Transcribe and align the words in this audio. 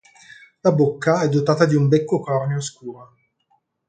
La 0.61 0.71
bocca 0.71 1.21
è 1.21 1.29
dotata 1.29 1.65
di 1.65 1.75
un 1.75 1.87
becco 1.87 2.21
corneo 2.21 2.59
scuro. 2.59 3.17